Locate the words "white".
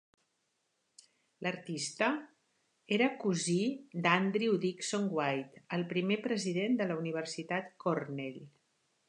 5.19-5.63